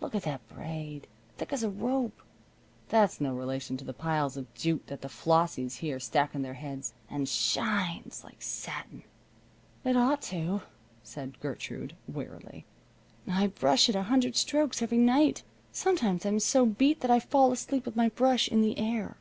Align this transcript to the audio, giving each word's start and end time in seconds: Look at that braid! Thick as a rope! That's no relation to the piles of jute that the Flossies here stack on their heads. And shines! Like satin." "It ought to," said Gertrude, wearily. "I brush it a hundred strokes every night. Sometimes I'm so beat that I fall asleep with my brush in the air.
Look 0.00 0.14
at 0.14 0.22
that 0.22 0.48
braid! 0.48 1.06
Thick 1.36 1.52
as 1.52 1.62
a 1.62 1.68
rope! 1.68 2.22
That's 2.88 3.20
no 3.20 3.34
relation 3.34 3.76
to 3.76 3.84
the 3.84 3.92
piles 3.92 4.34
of 4.38 4.54
jute 4.54 4.86
that 4.86 5.02
the 5.02 5.10
Flossies 5.10 5.80
here 5.80 6.00
stack 6.00 6.34
on 6.34 6.40
their 6.40 6.54
heads. 6.54 6.94
And 7.10 7.28
shines! 7.28 8.24
Like 8.24 8.40
satin." 8.40 9.02
"It 9.84 9.94
ought 9.94 10.22
to," 10.32 10.62
said 11.02 11.38
Gertrude, 11.40 11.94
wearily. 12.08 12.64
"I 13.30 13.48
brush 13.48 13.90
it 13.90 13.94
a 13.94 14.04
hundred 14.04 14.34
strokes 14.36 14.80
every 14.80 14.96
night. 14.96 15.42
Sometimes 15.72 16.24
I'm 16.24 16.40
so 16.40 16.64
beat 16.64 17.00
that 17.00 17.10
I 17.10 17.20
fall 17.20 17.52
asleep 17.52 17.84
with 17.84 17.96
my 17.96 18.08
brush 18.08 18.48
in 18.48 18.62
the 18.62 18.78
air. 18.78 19.18